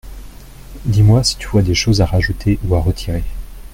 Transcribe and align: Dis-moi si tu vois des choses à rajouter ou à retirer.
Dis-moi 0.85 1.23
si 1.23 1.37
tu 1.37 1.47
vois 1.47 1.61
des 1.61 1.75
choses 1.75 2.01
à 2.01 2.07
rajouter 2.07 2.57
ou 2.67 2.73
à 2.73 2.81
retirer. 2.81 3.23